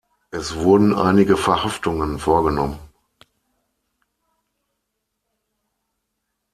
[0.31, 2.79] Es wurden einige Verhaftungen vorgenommen.